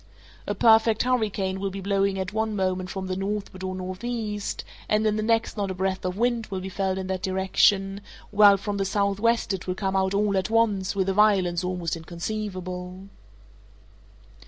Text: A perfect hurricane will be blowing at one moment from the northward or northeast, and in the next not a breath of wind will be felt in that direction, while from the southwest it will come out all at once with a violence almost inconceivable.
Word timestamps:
A 0.47 0.55
perfect 0.55 1.03
hurricane 1.03 1.59
will 1.59 1.69
be 1.69 1.79
blowing 1.79 2.17
at 2.17 2.33
one 2.33 2.55
moment 2.55 2.89
from 2.89 3.05
the 3.05 3.15
northward 3.15 3.61
or 3.61 3.75
northeast, 3.75 4.63
and 4.89 5.05
in 5.05 5.15
the 5.15 5.21
next 5.21 5.55
not 5.57 5.69
a 5.69 5.75
breath 5.75 6.03
of 6.03 6.17
wind 6.17 6.47
will 6.47 6.59
be 6.59 6.69
felt 6.69 6.97
in 6.97 7.05
that 7.05 7.21
direction, 7.21 8.01
while 8.31 8.57
from 8.57 8.77
the 8.77 8.83
southwest 8.85 9.53
it 9.53 9.67
will 9.67 9.75
come 9.75 9.95
out 9.95 10.15
all 10.15 10.35
at 10.37 10.49
once 10.49 10.95
with 10.95 11.07
a 11.07 11.13
violence 11.13 11.63
almost 11.63 11.95
inconceivable. 11.95 13.09